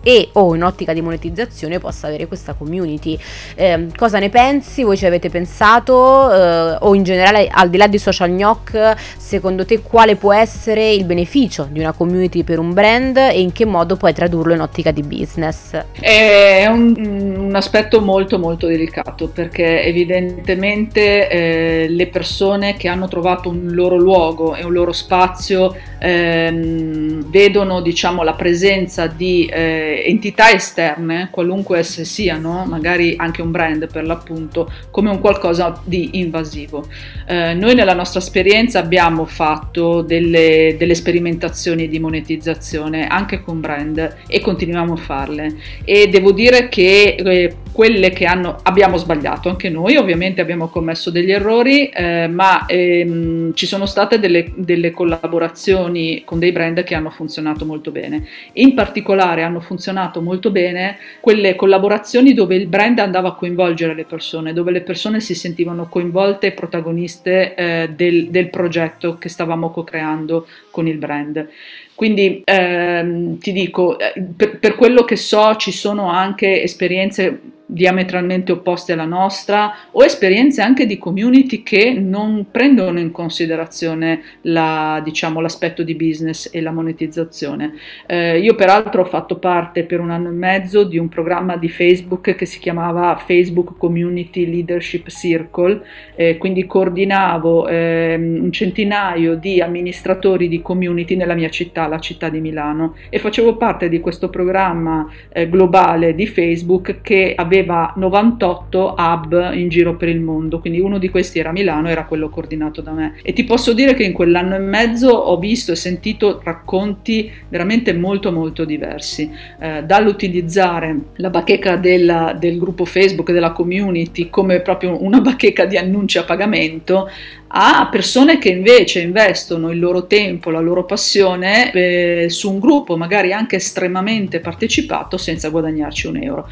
e 0.01 0.29
o 0.33 0.55
in 0.55 0.63
ottica 0.63 0.93
di 0.93 1.01
monetizzazione 1.01 1.79
possa 1.79 2.07
avere 2.07 2.27
questa 2.27 2.53
community. 2.53 3.17
Eh, 3.55 3.87
cosa 3.95 4.19
ne 4.19 4.29
pensi? 4.29 4.83
Voi 4.83 4.97
ci 4.97 5.05
avete 5.05 5.29
pensato? 5.29 6.31
Eh, 6.31 6.77
o 6.79 6.93
in 6.93 7.03
generale 7.03 7.47
al 7.51 7.69
di 7.69 7.77
là 7.77 7.87
di 7.87 7.97
social 7.97 8.31
gnoc, 8.31 8.95
secondo 9.17 9.65
te 9.65 9.81
quale 9.81 10.15
può 10.15 10.33
essere 10.33 10.91
il 10.91 11.05
beneficio 11.05 11.67
di 11.69 11.79
una 11.79 11.91
community 11.91 12.43
per 12.43 12.59
un 12.59 12.73
brand 12.73 13.17
e 13.17 13.41
in 13.41 13.51
che 13.51 13.65
modo 13.65 13.95
puoi 13.95 14.13
tradurlo 14.13 14.53
in 14.53 14.61
ottica 14.61 14.91
di 14.91 15.03
business? 15.03 15.77
È 15.99 16.65
un, 16.67 16.95
un 17.37 17.55
aspetto 17.55 18.01
molto 18.01 18.39
molto 18.39 18.67
delicato 18.67 19.27
perché 19.27 19.83
evidentemente 19.83 21.29
eh, 21.29 21.87
le 21.89 22.07
persone 22.07 22.75
che 22.75 22.87
hanno 22.87 23.07
trovato 23.07 23.49
un 23.49 23.69
loro 23.71 23.97
luogo 23.97 24.55
e 24.55 24.63
un 24.63 24.73
loro 24.73 24.91
spazio 24.91 25.75
ehm, 25.99 27.29
vedono 27.29 27.81
diciamo 27.81 28.23
la 28.23 28.33
presenza 28.33 29.07
di 29.07 29.45
eh, 29.45 29.88
entità 30.05 30.51
esterne, 30.51 31.29
qualunque 31.31 31.79
esse 31.79 32.05
siano, 32.05 32.65
magari 32.65 33.15
anche 33.17 33.41
un 33.41 33.51
brand 33.51 33.91
per 33.91 34.05
l'appunto, 34.05 34.71
come 34.91 35.09
un 35.09 35.19
qualcosa 35.19 35.81
di 35.83 36.19
invasivo. 36.19 36.87
Eh, 37.27 37.53
noi 37.53 37.75
nella 37.75 37.93
nostra 37.93 38.19
esperienza 38.19 38.79
abbiamo 38.79 39.25
fatto 39.25 40.01
delle, 40.01 40.75
delle 40.77 40.95
sperimentazioni 40.95 41.87
di 41.87 41.99
monetizzazione 41.99 43.07
anche 43.07 43.41
con 43.41 43.59
brand 43.59 44.17
e 44.27 44.39
continuiamo 44.39 44.93
a 44.93 44.97
farle 44.97 45.55
e 45.83 46.07
devo 46.07 46.31
dire 46.31 46.69
che 46.69 47.15
eh, 47.17 47.55
quelle 47.71 48.09
che 48.09 48.25
hanno, 48.25 48.57
abbiamo 48.63 48.97
sbagliato 48.97 49.47
anche 49.47 49.69
noi, 49.69 49.95
ovviamente 49.95 50.41
abbiamo 50.41 50.67
commesso 50.67 51.11
degli 51.11 51.31
errori, 51.31 51.87
eh, 51.87 52.27
ma 52.27 52.65
ehm, 52.65 53.53
ci 53.53 53.65
sono 53.65 53.85
state 53.85 54.19
delle, 54.19 54.51
delle, 54.55 54.91
collaborazioni 54.91 56.23
con 56.25 56.39
dei 56.39 56.51
brand 56.51 56.83
che 56.83 56.93
hanno 56.93 57.09
funzionato 57.09 57.65
molto 57.65 57.91
bene. 57.91 58.27
In 58.53 58.73
particolare 58.73 59.43
hanno 59.43 59.61
funzionato 59.61 59.78
molto 60.21 60.51
bene 60.51 60.97
quelle 61.19 61.55
collaborazioni 61.55 62.33
dove 62.33 62.55
il 62.55 62.67
brand 62.67 62.99
andava 62.99 63.29
a 63.29 63.35
coinvolgere 63.35 63.95
le 63.95 64.05
persone, 64.05 64.53
dove 64.53 64.71
le 64.71 64.81
persone 64.81 65.19
si 65.19 65.35
sentivano 65.35 65.87
coinvolte 65.87 66.47
e 66.47 66.51
protagoniste 66.51 67.55
eh, 67.55 67.89
del, 67.95 68.29
del 68.29 68.49
progetto 68.49 69.17
che 69.17 69.29
stavamo 69.29 69.71
co-creando 69.71 70.47
con 70.71 70.87
il 70.87 70.97
brand. 70.97 71.47
Quindi 71.95 72.41
ehm, 72.45 73.39
ti 73.39 73.51
dico, 73.51 73.99
eh, 73.99 74.13
per, 74.35 74.57
per, 74.59 74.75
quello 74.75 75.03
che 75.03 75.17
so 75.17 75.55
ci 75.57 75.71
sono 75.71 76.09
anche 76.09 76.61
esperienze 76.63 77.39
diametralmente 77.71 78.51
opposte 78.51 78.93
alla 78.93 79.05
nostra 79.05 79.73
o 79.91 80.03
esperienze 80.03 80.63
anche 80.63 80.87
di 80.87 80.97
community 80.97 81.61
che 81.61 81.93
non 81.93 82.47
prendono 82.49 82.99
in 82.99 83.11
considerazione 83.11 84.21
la, 84.41 84.99
diciamo, 85.03 85.39
l'aspetto 85.39 85.83
di 85.83 85.93
business 85.93 86.49
e 86.51 86.61
la 86.61 86.71
monetizzazione. 86.71 87.73
Eh, 88.07 88.39
io 88.39 88.55
peraltro 88.55 89.03
ho 89.03 89.05
fatto 89.05 89.37
parte 89.37 89.83
per 89.83 89.99
un 89.99 90.09
anno 90.09 90.29
e 90.29 90.31
mezzo 90.31 90.83
di 90.83 90.97
un 90.97 91.09
programma 91.09 91.57
di 91.57 91.69
Facebook 91.69 92.33
che 92.33 92.45
si 92.47 92.57
chiamava 92.57 93.15
Facebook 93.23 93.77
Community 93.77 94.49
Leadership 94.49 95.07
Circle, 95.09 95.83
eh, 96.15 96.37
quindi 96.37 96.65
coordinavo 96.65 97.67
eh, 97.67 98.15
un 98.17 98.51
centinaio 98.51 99.35
di 99.35 99.61
amministratori 99.61 100.47
di 100.47 100.63
community 100.63 101.15
nella 101.15 101.35
mia 101.35 101.49
città, 101.49 101.85
la 101.87 101.99
città 101.99 102.29
di 102.29 102.39
Milano, 102.39 102.95
e 103.11 103.19
facevo 103.19 103.57
parte 103.57 103.89
di 103.89 103.99
questo 103.99 104.29
programma 104.29 105.07
eh, 105.31 105.47
globale 105.47 106.15
di 106.15 106.25
Facebook 106.25 107.01
che 107.01 107.33
aveva 107.35 107.57
aveva 107.59 107.93
98 107.95 108.95
hub 108.97 109.51
in 109.53 109.69
giro 109.69 109.95
per 109.95 110.09
il 110.09 110.19
mondo, 110.19 110.59
quindi 110.59 110.79
uno 110.79 110.97
di 110.97 111.09
questi 111.09 111.39
era 111.39 111.51
Milano, 111.51 111.89
era 111.89 112.05
quello 112.05 112.29
coordinato 112.29 112.81
da 112.81 112.91
me. 112.91 113.15
E 113.21 113.33
ti 113.33 113.43
posso 113.43 113.73
dire 113.73 113.93
che 113.93 114.03
in 114.03 114.13
quell'anno 114.13 114.55
e 114.55 114.59
mezzo 114.59 115.09
ho 115.09 115.37
visto 115.37 115.71
e 115.71 115.75
sentito 115.75 116.41
racconti 116.43 117.31
veramente 117.49 117.93
molto 117.93 118.31
molto 118.31 118.65
diversi, 118.65 119.29
eh, 119.59 119.83
dall'utilizzare 119.83 120.97
la 121.15 121.29
bacheca 121.29 121.75
della, 121.75 122.35
del 122.37 122.57
gruppo 122.57 122.85
Facebook, 122.85 123.31
della 123.31 123.51
community, 123.51 124.29
come 124.29 124.61
proprio 124.61 125.03
una 125.03 125.19
bacheca 125.21 125.65
di 125.65 125.77
annunci 125.77 126.17
a 126.17 126.23
pagamento, 126.23 127.09
a 127.51 127.87
persone 127.89 128.37
che 128.37 128.49
invece 128.49 129.01
investono 129.01 129.71
il 129.71 129.79
loro 129.79 130.05
tempo, 130.05 130.51
la 130.51 130.59
loro 130.59 130.85
passione 130.85 131.71
eh, 131.71 132.27
su 132.29 132.51
un 132.51 132.59
gruppo 132.59 132.95
magari 132.95 133.33
anche 133.33 133.55
estremamente 133.55 134.39
partecipato 134.39 135.17
senza 135.17 135.49
guadagnarci 135.49 136.07
un 136.07 136.17
euro. 136.17 136.47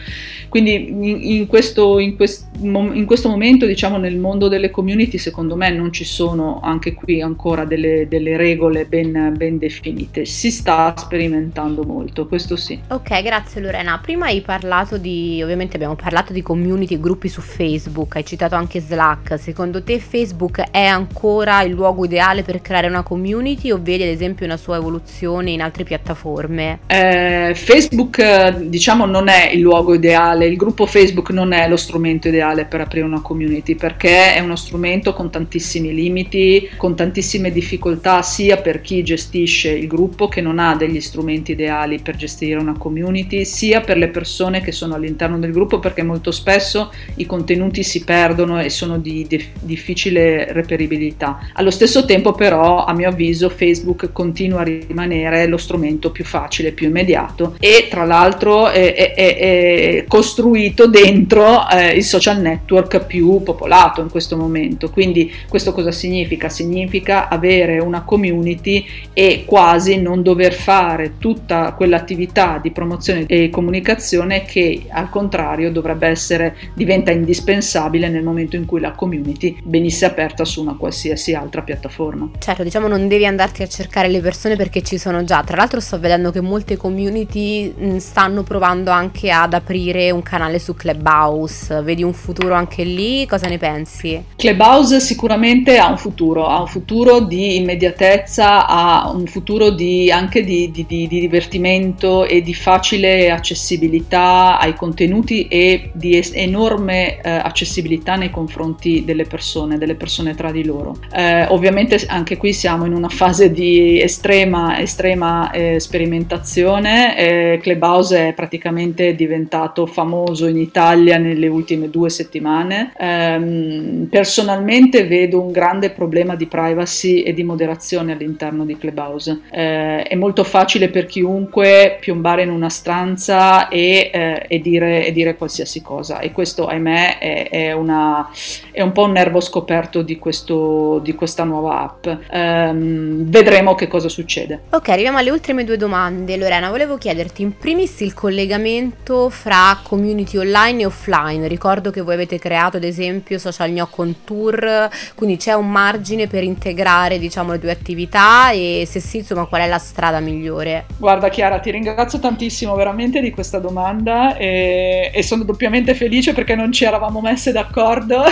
Quindi 0.50 0.90
in, 1.04 1.20
in, 1.22 1.48
questo, 1.48 2.00
in, 2.00 2.16
quest, 2.16 2.48
in, 2.60 3.06
questo, 3.06 3.30
momento, 3.30 3.66
diciamo, 3.66 3.98
nel 3.98 4.18
mondo 4.18 4.48
delle 4.48 4.72
community, 4.72 5.18
secondo 5.18 5.56
me 5.56 5.70
non 5.70 5.92
ci 5.92 6.04
sono 6.04 6.60
anche 6.62 6.94
qui 6.94 7.22
ancora 7.22 7.66
delle, 7.66 8.08
delle 8.08 8.38
regole 8.38 8.86
ben, 8.86 9.34
ben, 9.36 9.58
definite. 9.58 10.26
Si 10.26 10.52
sta 10.52 10.94
sperimentando 10.98 11.84
molto, 11.84 12.28
questo 12.28 12.56
sì. 12.56 12.80
Ok, 12.90 13.22
grazie 13.22 13.62
Lorena. 13.62 14.00
Prima 14.02 14.26
hai 14.26 14.42
parlato 14.42 14.98
di, 14.98 15.42
ovviamente 15.44 15.76
abbiamo 15.76 15.96
parlato 15.96 16.34
di 16.34 16.42
community 16.42 16.96
e 16.96 17.00
gruppi 17.00 17.28
su 17.28 17.42
Facebook, 17.42 18.16
hai 18.16 18.26
citato 18.26 18.56
anche 18.56 18.80
Slack. 18.80 19.40
Secondo 19.40 19.84
te 19.84 20.00
Facebook 20.00 20.70
è 20.72 20.86
ancora 20.86 21.62
il 21.62 21.74
luogo 21.74 22.06
ideale 22.06 22.44
per 22.44 22.62
creare 22.62 22.88
una 22.88 23.04
community 23.04 23.72
o 23.72 23.80
vedi 23.82 24.04
ad 24.04 24.10
esempio 24.10 24.46
una 24.46 24.58
sua 24.58 24.78
evoluzione 24.78 25.52
in 25.52 25.62
altre 25.62 25.84
piattaforme? 25.84 26.80
Eh, 26.88 27.54
Facebook, 27.56 28.56
diciamo, 28.58 29.06
non 29.06 29.28
è 29.28 29.52
il 29.52 29.60
luogo 29.60 29.94
ideale, 29.94 30.46
il 30.48 30.56
gruppo 30.56 30.86
Facebook 30.88 31.30
non 31.32 31.52
è 31.52 31.68
lo 31.68 31.78
strumento 31.78 32.28
ideale 32.28 32.66
per 32.66 32.82
aprire 32.82 33.06
una 33.06 33.22
community 33.22 33.76
perché 33.76 34.34
è 34.34 34.40
uno 34.40 34.56
strumento 34.56 35.14
con 35.14 35.30
tantissimi 35.30 35.94
limiti, 35.94 36.70
con 36.78 36.96
tantissime 36.96 37.52
difficoltà 37.52 38.22
sia 38.22 38.58
per 38.58 38.82
chi 38.82 39.04
gestisce 39.04 39.70
il 39.70 39.88
gruppo 39.88 40.28
che 40.28 40.42
non 40.42 40.60
ha 40.60 40.76
degli 40.76 41.02
strumenti 41.02 41.52
ideali 41.52 42.00
per 42.00 42.16
gestire 42.16 42.60
una 42.60 42.78
community, 42.78 43.46
sia 43.46 43.82
per 43.82 43.98
le 43.98 44.08
persone 44.08 44.62
che 44.62 44.72
sono 44.72 44.96
all'interno 44.96 45.38
del 45.40 45.52
gruppo 45.52 45.80
perché 45.80 46.04
molto 46.04 46.32
spesso 46.32 46.92
i 47.16 47.26
contenuti 47.26 47.84
si 47.84 48.04
perdono 48.04 48.62
e 48.62 48.70
sono 48.70 48.98
di, 48.98 49.26
di 49.28 49.46
difficile 49.62 50.52
reperibilità. 50.52 51.40
Allo 51.54 51.72
stesso 51.72 52.06
tempo 52.06 52.34
però 52.34 52.86
a 52.86 52.94
mio 52.94 53.10
avviso 53.10 53.50
Facebook 53.50 54.12
continua 54.12 54.62
a 54.62 54.64
rimanere 54.64 55.48
lo 55.48 55.58
strumento 55.58 56.12
più 56.12 56.24
facile, 56.24 56.72
più 56.72 56.88
immediato 56.88 57.56
e 57.60 57.88
tra 57.90 58.06
l'altro 58.06 58.70
è, 58.70 58.94
è, 58.94 59.14
è 59.14 60.06
costruito 60.08 60.77
inserito 60.78 60.88
dentro 60.88 61.68
eh, 61.70 61.96
il 61.96 62.04
social 62.04 62.40
network 62.40 63.06
più 63.06 63.42
popolato 63.42 64.02
in 64.02 64.10
questo 64.10 64.38
momento. 64.38 64.92
Quindi 64.92 65.34
questo 65.50 65.74
cosa 65.74 65.92
significa? 65.92 66.50
Significa 66.50 67.28
avere 67.28 67.80
una 67.80 68.04
community 68.04 68.86
e 69.14 69.44
quasi 69.46 70.00
non 70.00 70.22
dover 70.22 70.54
fare 70.54 71.14
tutta 71.18 71.74
quell'attività 71.74 72.60
di 72.62 72.72
promozione 72.72 73.26
e 73.26 73.50
comunicazione 73.50 74.44
che 74.44 74.84
al 74.90 75.10
contrario 75.10 75.72
dovrebbe 75.72 76.08
essere 76.08 76.56
diventa 76.76 77.12
indispensabile 77.12 78.10
nel 78.10 78.24
momento 78.24 78.56
in 78.56 78.66
cui 78.66 78.80
la 78.80 78.92
community 78.92 79.58
venisse 79.64 80.06
aperta 80.06 80.46
su 80.46 80.62
una 80.62 80.76
qualsiasi 80.76 81.34
altra 81.34 81.62
piattaforma. 81.62 82.30
Certo, 82.38 82.64
diciamo 82.64 82.88
non 82.88 83.08
devi 83.08 83.26
andarti 83.26 83.64
a 83.64 83.68
cercare 83.68 84.10
le 84.10 84.22
persone 84.22 84.56
perché 84.56 84.84
ci 84.84 84.98
sono 84.98 85.24
già. 85.24 85.44
Tra 85.44 85.56
l'altro 85.56 85.80
sto 85.80 86.00
vedendo 86.00 86.32
che 86.32 86.42
molte 86.42 86.78
community 86.78 88.00
stanno 88.00 88.44
provando 88.44 88.92
anche 88.92 89.32
ad 89.32 89.54
aprire 89.54 90.12
un 90.12 90.22
canale 90.22 90.60
su 90.68 90.76
Clubhouse? 90.76 91.82
Vedi 91.82 92.04
un 92.04 92.14
futuro 92.14 92.54
anche 92.54 92.84
lì? 92.84 93.26
Cosa 93.26 93.48
ne 93.48 93.58
pensi? 93.58 94.22
Clubhouse 94.36 95.00
sicuramente 95.00 95.78
ha 95.78 95.90
un 95.90 95.98
futuro, 95.98 96.48
ha 96.48 96.60
un 96.60 96.68
futuro 96.68 97.22
di 97.22 97.56
immediatezza, 97.56 98.68
ha 98.68 99.10
un 99.10 99.26
futuro 99.28 99.70
di, 99.70 100.12
anche 100.12 100.44
di, 100.44 100.70
di, 100.72 100.86
di, 100.86 101.08
divertimento 101.08 102.26
e 102.26 102.42
di 102.42 102.54
facile 102.54 103.32
accessibilità 103.32 104.60
ai 104.60 104.76
contenuti 104.76 105.48
e 105.48 105.92
di 105.94 106.18
es- 106.18 106.32
enorme 106.34 107.22
eh, 107.22 107.30
accessibilità 107.30 108.16
nei 108.16 108.30
confronti 108.30 109.06
delle 109.06 109.24
persone, 109.24 109.78
delle 109.78 109.96
persone 109.96 110.36
tra 110.36 110.52
di 110.52 110.66
loro. 110.66 110.98
Eh, 111.14 111.46
ovviamente 111.46 112.04
anche 112.08 112.36
qui 112.36 112.52
siamo 112.52 112.86
in 112.86 112.94
una 112.94 113.10
fase 113.10 113.52
di 113.52 114.02
estrema, 114.02 114.80
estrema 114.80 115.50
eh, 115.52 115.80
sperimentazione, 115.80 117.18
eh, 117.18 117.60
Clubhouse 117.62 118.30
è 118.30 118.34
praticamente 118.34 119.16
diventato 119.16 119.86
famoso 119.86 120.47
in 120.48 120.58
Italia 120.58 121.18
nelle 121.18 121.48
ultime 121.48 121.90
due 121.90 122.10
settimane. 122.10 122.94
Um, 122.98 124.08
personalmente 124.10 125.06
vedo 125.06 125.42
un 125.42 125.52
grande 125.52 125.90
problema 125.92 126.36
di 126.36 126.48
privacy 126.48 127.22
e 127.22 127.34
di 127.34 127.44
moderazione 127.44 128.14
all'interno 128.14 128.66
di 128.66 128.78
Clubhouse. 128.78 129.32
Uh, 129.32 129.50
è 129.52 130.16
molto 130.16 130.44
facile 130.44 130.90
per 130.90 131.06
chiunque 131.06 131.98
piombare 132.00 132.44
in 132.44 132.50
una 132.50 132.70
stanza 132.70 133.68
e, 133.68 134.12
uh, 134.14 134.46
e, 134.48 134.60
dire, 134.60 135.06
e 135.06 135.12
dire, 135.12 135.36
qualsiasi 135.36 135.82
cosa 135.82 136.20
e 136.20 136.32
questo 136.32 136.68
ahimè 136.68 137.20
è, 137.20 137.50
è, 137.50 137.72
una, 137.74 138.30
è, 138.72 138.82
un 138.82 138.92
po' 138.92 139.04
un 139.04 139.12
nervo 139.12 139.40
scoperto 139.40 140.02
di, 140.02 140.18
questo, 140.18 141.00
di 141.04 141.14
questa 141.14 141.44
nuova 141.44 141.82
app. 141.82 142.08
Um, 142.32 143.26
vedremo 143.30 143.76
che 143.76 143.88
cosa 143.88 144.10
succede. 144.10 144.62
Ok, 144.72 144.90
arriviamo 144.90 145.18
alle 145.18 145.32
ultime 145.32 145.64
due 145.64 145.78
domande. 145.78 146.38
Lorena, 146.38 146.70
volevo 146.70 146.98
chiederti 146.98 147.42
in 147.42 147.58
primis 147.58 148.00
il 148.02 148.14
collegamento 148.14 149.30
fra 149.30 149.80
community 149.84 150.37
online 150.40 150.68
online 150.68 150.82
e 150.82 150.86
offline. 150.86 151.48
Ricordo 151.48 151.92
che 151.92 152.02
voi 152.02 152.16
avete 152.16 152.40
creato 152.40 152.78
ad 152.78 152.84
esempio 152.84 153.38
Social 153.40 153.72
Gnocco 153.72 154.02
on 154.02 154.16
Tour, 154.24 154.90
quindi 155.16 155.38
c'è 155.38 155.54
un 155.54 155.70
margine 155.70 156.28
per 156.28 156.44
integrare 156.44 157.20
diciamo 157.20 157.52
le 157.52 157.60
due 157.60 157.72
attività 157.72 158.52
e 158.52 158.86
se 158.88 159.00
sì 159.00 159.18
insomma 159.18 159.46
qual 159.46 159.62
è 159.62 159.68
la 159.68 159.78
strada 159.78 160.20
migliore? 160.20 160.86
Guarda 160.98 161.30
Chiara 161.30 161.60
ti 161.60 161.72
ringrazio 161.72 162.20
tantissimo 162.20 162.76
veramente 162.76 163.22
di 163.22 163.32
questa 163.32 163.60
domanda 163.60 164.36
e, 164.36 165.12
e 165.14 165.24
sono 165.24 165.44
doppiamente 165.44 165.94
felice 165.94 166.34
perché 166.34 166.56
non 166.56 166.72
ci 166.72 166.86
eravamo 166.86 167.22
messe 167.22 167.52
d'accordo. 167.52 168.24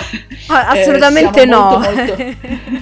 Ah, 0.48 0.68
assolutamente 0.70 1.42
eh, 1.42 1.46
no. 1.46 1.80
Molto, 1.80 1.96
molto 1.96 2.16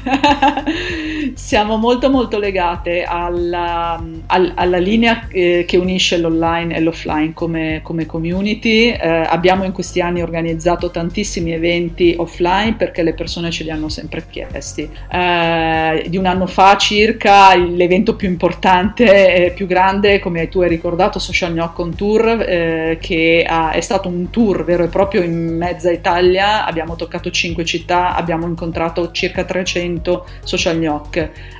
siamo 1.36 1.78
molto 1.78 2.10
molto 2.10 2.40
legate 2.40 3.04
alla, 3.04 4.02
alla 4.28 4.78
linea 4.78 5.28
eh, 5.30 5.66
che 5.68 5.78
unisce 5.78 6.18
l'online 6.18 6.76
e 6.76 6.80
l'offline 6.80 7.34
come, 7.34 7.82
come 7.84 8.06
community. 8.06 8.90
Eh, 8.90 9.08
abbiamo 9.08 9.64
in 9.64 9.72
questi 9.72 10.02
anni 10.02 10.22
organizzato 10.22 10.92
tantissimi 10.92 11.52
eventi 11.52 12.16
offline 12.18 12.76
perché 12.76 13.04
le 13.04 13.14
persone 13.14 13.52
ce 13.52 13.64
li 13.64 13.72
hanno 13.72 13.90
sempre 13.90 14.24
chiesti. 14.30 14.90
Eh, 15.12 16.06
di 16.08 16.18
un 16.18 16.26
anno 16.26 16.48
fa 16.48 16.78
circa 16.78 17.56
l'evento 17.56 18.16
più 18.16 18.28
importante 18.28 19.46
e 19.46 19.52
più 19.52 19.66
grande, 19.68 20.20
come 20.20 20.50
tu 20.50 20.62
hai 20.62 20.70
ricordato, 20.70 21.20
Social 21.20 21.54
Gnocco 21.54 21.82
on 21.82 21.96
Tour, 21.96 22.28
eh, 22.48 22.98
che 23.02 23.46
ha, 23.48 23.72
è 23.72 23.82
stato 23.82 24.08
un 24.08 24.30
tour 24.30 24.64
vero 24.64 24.84
e 24.84 24.88
proprio 24.88 25.22
in 25.22 25.58
mezza 25.58 25.92
Italia. 25.92 26.66
Abbiamo 26.66 26.96
toccato 26.96 27.32
cinque 27.32 27.66
città, 27.66 28.16
abbiamo 28.16 28.48
incontrato 28.48 29.12
circa 29.12 29.44
300 29.44 30.26
social 30.44 30.78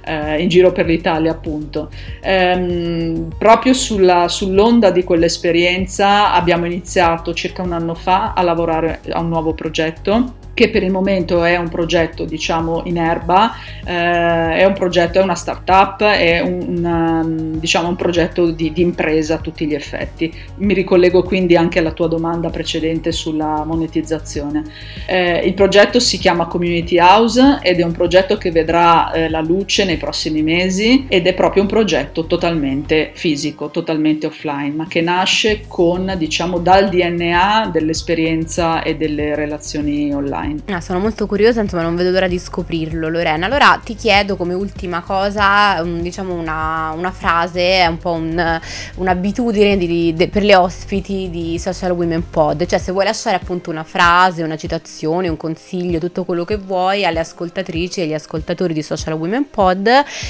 eh, 0.06 0.42
in 0.42 0.50
giro 0.50 0.72
per 0.72 0.86
l'Italia 0.86 1.32
appunto. 1.32 1.90
Ehm, 2.22 3.30
proprio 3.38 3.74
sulla, 3.74 4.28
sull'onda 4.28 4.92
di 4.92 5.04
quell'esperienza 5.04 6.34
abbiamo 6.34 6.66
iniziato 6.66 7.34
circa 7.34 7.62
un 7.62 7.74
anno 7.74 7.94
fa 7.94 8.34
a 8.34 8.42
lavorare 8.42 9.02
a 9.10 9.20
un 9.20 9.30
nuovo 9.30 9.54
progetto 9.54 10.42
che 10.54 10.70
per 10.70 10.84
il 10.84 10.92
momento 10.92 11.44
è 11.44 11.58
un 11.58 11.70
progetto 11.70 12.26
diciamo 12.26 12.84
in 12.86 12.98
erba, 12.98 13.56
eh, 13.84 14.58
è 14.58 14.66
un 14.66 14.74
progetto, 14.74 15.20
è 15.20 15.24
una 15.24 15.36
startup, 15.36 16.04
è 16.04 16.40
un, 16.42 16.78
una, 16.78 17.24
diciamo, 17.26 17.88
un 17.88 17.96
progetto 17.96 18.52
di, 18.52 18.72
di, 18.72 18.82
impresa 18.82 19.36
a 19.36 19.38
tutti 19.38 19.66
gli 19.66 19.74
effetti. 19.74 20.32
Mi 20.58 20.74
ricollego 20.74 21.24
quindi 21.24 21.56
anche 21.56 21.80
alla 21.80 21.92
tua 21.92 22.08
domanda 22.08 22.50
precedente 22.50 23.12
sulla 23.12 23.64
monetizzazione. 23.66 24.64
Eh, 25.08 25.40
il 25.46 25.54
progetto 25.54 26.00
si 26.00 26.18
chiama 26.18 26.46
Community 26.46 27.00
House 27.00 27.60
ed 27.62 27.80
è 27.80 27.84
un 27.84 27.92
progetto 27.92 28.38
che 28.38 28.52
vedrà 28.52 29.12
eh, 29.12 29.30
la 29.30 29.42
luce 29.42 29.86
nei 29.86 29.98
prossimi 29.98 30.44
mesi 30.44 31.06
ed 31.08 31.26
è 31.26 31.34
proprio 31.34 31.64
un 31.64 31.68
progetto 31.68 32.26
totalmente 32.28 33.12
fisico, 33.14 33.70
totalmente 33.70 34.28
offline, 34.28 34.76
ma 34.76 34.88
che 34.88 35.02
nasce 35.02 35.62
con 35.68 36.14
diciamo 36.18 36.60
dal 36.60 36.90
DNA 36.90 37.70
dell'esperienza 37.72 38.84
e 38.84 38.96
delle 38.96 39.36
relazioni 39.36 40.14
online 40.14 40.43
online. 40.44 40.62
Ah, 40.68 40.82
sono 40.82 41.00
molto 41.00 41.26
curiosa, 41.26 41.62
insomma 41.62 41.84
non 41.84 41.96
vedo 41.96 42.12
l'ora 42.12 42.28
di 42.28 42.38
scoprirlo 42.38 43.10
Lorena. 43.10 43.46
Allora 43.46 43.80
ti 43.84 43.96
chiedo 43.96 44.36
come 44.36 44.54
ultima 44.54 45.02
cosa, 45.02 45.82
um, 45.82 46.02
diciamo 46.02 46.34
una, 46.34 46.94
una, 46.96 47.12
frase, 47.12 47.80
è 47.80 47.86
un 47.86 47.98
po' 47.98 48.12
un, 48.12 48.60
un'abitudine 48.96 49.78
di, 49.78 50.14
di, 50.14 50.28
per 50.28 50.44
le 50.44 50.56
ospiti 50.56 51.30
di 51.30 51.58
Social 51.58 51.92
Women 51.92 52.30
Pod, 52.30 52.66
cioè 52.66 52.80
se 52.80 52.92
vuoi 52.92 53.06
lasciare 53.06 53.38
appunto 53.38 53.70
una 53.70 53.84
frase, 53.84 54.44
una 54.44 54.58
citazione, 54.58 55.30
un 55.30 55.38
consiglio, 55.38 56.00
tutto 56.00 56.24
quello 56.26 56.44
che 56.44 56.58
vuoi 56.58 57.06
alle 57.06 57.20
ascoltatrici 57.20 58.02
e 58.02 58.04
agli 58.04 58.14
ascoltatori 58.14 58.74
di 58.74 58.82
Social 58.82 59.14
Women 59.14 59.50
Pod 59.50 59.90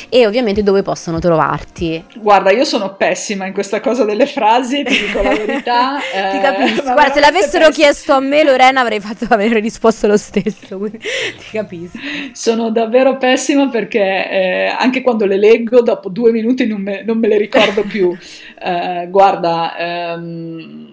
e 0.09 0.27
ovviamente 0.27 0.63
dove 0.63 0.83
possono 0.83 1.19
trovarti. 1.19 2.03
Guarda, 2.15 2.51
io 2.51 2.65
sono 2.65 2.95
pessima 2.95 3.45
in 3.45 3.53
questa 3.53 3.79
cosa 3.79 4.03
delle 4.03 4.25
frasi, 4.25 4.83
ti 4.83 4.97
dico 5.05 5.21
la 5.21 5.29
verità. 5.29 5.97
ti 6.31 6.39
capisco, 6.39 6.89
eh, 6.89 6.93
guarda 6.93 7.13
se 7.13 7.19
l'avessero 7.19 7.67
pessima. 7.67 7.71
chiesto 7.71 8.13
a 8.13 8.19
me 8.19 8.43
Lorena 8.43 8.81
avrei 8.81 8.99
fatto 8.99 9.25
avere 9.29 9.59
risposto 9.59 10.02
lo 10.07 10.17
stesso, 10.17 10.77
quindi 10.79 10.99
ti 10.99 11.45
capisco. 11.51 11.97
Sono 12.31 12.71
davvero 12.71 13.17
pessima 13.17 13.69
perché 13.69 14.29
eh, 14.29 14.65
anche 14.77 15.01
quando 15.01 15.25
le 15.25 15.37
leggo, 15.37 15.81
dopo 15.81 16.09
due 16.09 16.31
minuti 16.31 16.65
non 16.65 16.81
me, 16.81 17.03
non 17.03 17.17
me 17.17 17.27
le 17.27 17.37
ricordo 17.37 17.83
più. 17.87 18.15
Eh, 18.61 19.07
guarda, 19.09 19.75
ehm, 19.77 20.91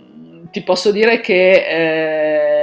ti 0.50 0.62
posso 0.62 0.90
dire 0.90 1.20
che 1.20 1.52
eh, 1.52 2.59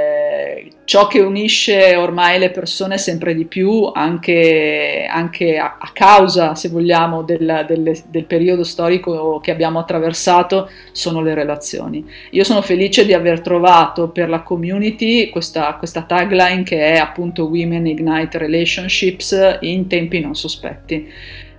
ciò 0.88 1.08
che 1.08 1.20
unisce 1.20 1.98
ormai 1.98 2.40
le 2.40 2.50
persone 2.50 2.98
sempre 2.98 3.36
di 3.36 3.44
più, 3.44 3.92
anche, 3.94 5.06
anche 5.12 5.58
a, 5.58 5.76
a, 5.78 5.90
causa, 5.92 6.56
se 6.56 6.70
vogliamo, 6.70 7.24
del, 7.24 7.66
del, 7.68 8.04
del, 8.08 8.24
periodo 8.24 8.64
storico 8.64 9.42
che 9.42 9.52
abbiamo 9.52 9.80
attraversato, 9.80 10.70
sono 10.94 11.22
le 11.22 11.34
relazioni. 11.34 12.10
Io 12.32 12.46
sono 12.46 12.62
felice 12.62 13.06
di 13.06 13.14
aver 13.14 13.42
trovato 13.42 14.12
per 14.12 14.30
la 14.30 14.44
community 14.44 15.30
questa, 15.30 15.76
questa 15.76 16.04
tagline 16.04 16.64
che 16.64 16.94
è 16.94 16.96
appunto 16.96 17.48
Women 17.48 17.86
Ignite 17.86 18.38
Relationships 18.38 19.58
in 19.60 19.88
tempi 19.88 20.22
non 20.22 20.36
sospetti. 20.36 21.12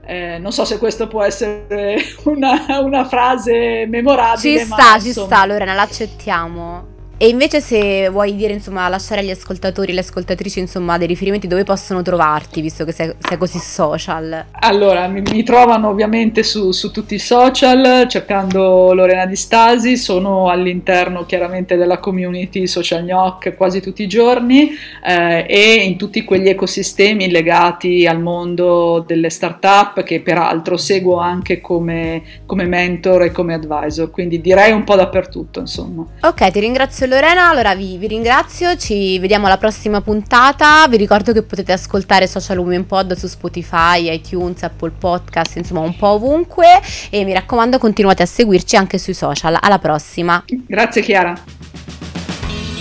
Eh, 0.06 0.38
non 0.38 0.52
so 0.52 0.64
se 0.64 0.78
questo 0.78 1.06
può 1.06 1.22
essere 1.22 1.98
una, 2.24 2.80
una 2.80 3.04
frase 3.04 3.84
memorabile. 3.86 4.60
Ci 4.60 4.64
sta, 4.64 4.98
ci 4.98 5.12
sta, 5.12 5.44
Lorena, 5.44 5.74
l'accettiamo. 5.74 6.96
E 7.20 7.26
invece 7.26 7.60
se 7.60 8.08
vuoi 8.10 8.36
dire, 8.36 8.52
insomma, 8.52 8.88
lasciare 8.88 9.22
agli 9.22 9.30
ascoltatori 9.30 9.90
e 9.90 9.94
le 9.94 10.00
ascoltatrici, 10.00 10.60
insomma, 10.60 10.98
dei 10.98 11.08
riferimenti 11.08 11.48
dove 11.48 11.64
possono 11.64 12.00
trovarti, 12.00 12.60
visto 12.60 12.84
che 12.84 12.92
sei, 12.92 13.12
sei 13.18 13.36
così 13.36 13.58
social. 13.58 14.44
Allora, 14.52 15.08
mi, 15.08 15.22
mi 15.22 15.42
trovano 15.42 15.88
ovviamente 15.88 16.44
su, 16.44 16.70
su, 16.70 16.92
tutti 16.92 17.16
i 17.16 17.18
social, 17.18 18.06
cercando 18.08 18.92
Lorena 18.94 19.26
Di 19.26 19.34
Stasi, 19.34 19.96
sono 19.96 20.48
all'interno 20.48 21.26
chiaramente 21.26 21.74
della 21.74 21.98
community 21.98 22.68
Social 22.68 23.02
Gnoc 23.02 23.56
quasi 23.56 23.80
tutti 23.80 24.04
i 24.04 24.06
giorni 24.06 24.70
eh, 25.04 25.44
e 25.48 25.74
in 25.82 25.96
tutti 25.96 26.22
quegli 26.22 26.48
ecosistemi 26.48 27.32
legati 27.32 28.06
al 28.06 28.20
mondo 28.20 29.02
delle 29.04 29.30
start-up 29.30 30.04
che 30.04 30.20
peraltro 30.20 30.76
seguo 30.76 31.16
anche 31.16 31.60
come, 31.60 32.22
come 32.46 32.64
mentor 32.64 33.24
e 33.24 33.32
come 33.32 33.54
advisor, 33.54 34.08
quindi 34.08 34.40
direi 34.40 34.70
un 34.70 34.84
po' 34.84 34.94
dappertutto, 34.94 35.58
insomma. 35.58 36.06
Ok, 36.20 36.48
ti 36.52 36.60
ringrazio 36.60 37.06
Lorena, 37.08 37.48
allora 37.48 37.74
vi, 37.74 37.96
vi, 37.96 38.06
ringrazio, 38.06 38.76
ci 38.76 39.18
vediamo 39.18 39.46
alla 39.46 39.56
prossima 39.56 40.00
puntata, 40.00 40.86
vi 40.88 40.98
ricordo 40.98 41.32
che 41.32 41.42
potete 41.42 41.72
ascoltare 41.72 42.26
Social 42.26 42.58
Women 42.58 42.86
Pod 42.86 43.14
su 43.16 43.26
Spotify, 43.26 44.12
iTunes, 44.12 44.62
Apple 44.62 44.92
Podcast, 44.98 45.56
insomma 45.56 45.80
un 45.80 45.96
po' 45.96 46.08
ovunque 46.08 46.80
e 47.08 47.24
mi 47.24 47.32
raccomando 47.32 47.78
continuate 47.78 48.22
a 48.22 48.26
seguirci 48.26 48.76
anche 48.76 48.98
sui 48.98 49.14
social, 49.14 49.56
alla 49.58 49.78
prossima. 49.78 50.44
Grazie 50.46 51.02
Chiara. 51.02 51.34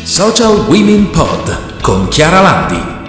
Social 0.03 0.65
Women 0.67 1.09
Pod 1.09 1.81
con 1.81 2.07
Chiara 2.09 2.41
Landi. 2.41 3.06